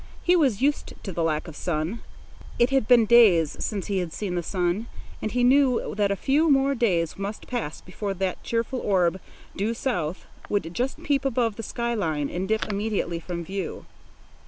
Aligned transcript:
He 0.23 0.35
was 0.35 0.63
used 0.63 0.93
to 1.03 1.11
the 1.11 1.21
lack 1.21 1.47
of 1.47 1.55
sun. 1.55 1.99
It 2.57 2.71
had 2.71 2.87
been 2.87 3.05
days 3.05 3.55
since 3.63 3.85
he 3.85 3.99
had 3.99 4.11
seen 4.11 4.33
the 4.33 4.41
sun, 4.41 4.87
and 5.21 5.31
he 5.31 5.43
knew 5.43 5.93
that 5.95 6.09
a 6.09 6.15
few 6.15 6.49
more 6.49 6.73
days 6.73 7.19
must 7.19 7.45
pass 7.45 7.81
before 7.81 8.15
that 8.15 8.41
cheerful 8.41 8.79
orb, 8.79 9.19
due 9.55 9.75
south, 9.75 10.25
would 10.49 10.73
just 10.73 11.03
peep 11.03 11.23
above 11.23 11.55
the 11.55 11.61
sky 11.61 11.93
line 11.93 12.31
and 12.31 12.47
dip 12.47 12.65
immediately 12.67 13.19
from 13.19 13.45
view. 13.45 13.85